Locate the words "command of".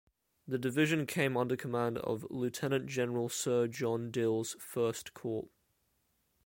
1.55-2.25